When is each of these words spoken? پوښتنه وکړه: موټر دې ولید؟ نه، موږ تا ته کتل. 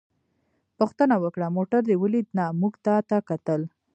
پوښتنه 0.77 1.15
وکړه: 1.23 1.47
موټر 1.57 1.81
دې 1.87 1.95
ولید؟ 2.01 2.27
نه، 2.37 2.45
موږ 2.59 2.73
تا 2.85 2.95
ته 3.09 3.17
کتل. 3.29 3.61